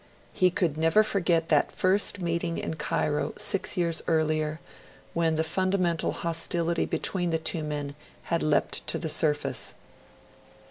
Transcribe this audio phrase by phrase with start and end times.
[0.33, 4.59] He could never forget that first meeting in Cairo, six years earlier,
[5.13, 7.93] when the fundamental hostility between the two men
[8.23, 9.75] had leapt to the surface.